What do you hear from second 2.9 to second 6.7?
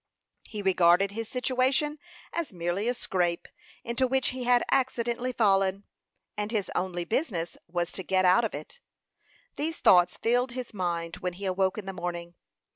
"scrape" into which he had accidentally fallen, and